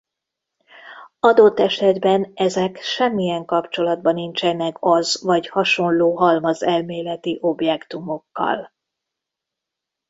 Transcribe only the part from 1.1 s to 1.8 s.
Adott